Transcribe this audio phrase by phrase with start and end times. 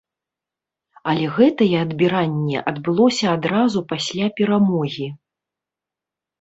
[1.11, 5.07] Але гэтае адбіранне адбылося адразу пасля перамогі.